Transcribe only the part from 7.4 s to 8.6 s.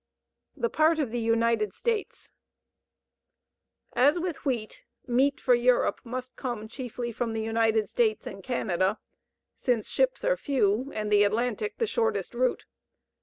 United States and